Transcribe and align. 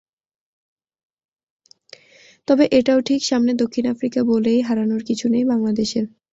তবে 2.47 2.65
এটাও 2.71 2.99
ঠিক, 3.01 3.21
সামনে 3.23 3.51
দক্ষিণ 3.53 3.85
আফ্রিকা 3.87 4.19
বলেই 4.23 4.59
হারানোর 4.61 5.01
কিছু 5.09 5.25
নেই 5.29 5.43
বাংলাদেশের। 5.45 6.05